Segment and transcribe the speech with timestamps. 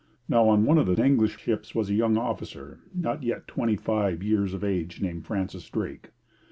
[0.27, 4.23] Now on one of the English ships was a young officer, not yet twenty five
[4.23, 6.09] years of age, named Francis Drake.